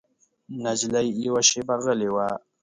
نجلۍ 0.63 1.07
یوه 1.25 1.41
شېبه 1.49 1.75
غلی 1.83 2.09
وه. 2.15 2.27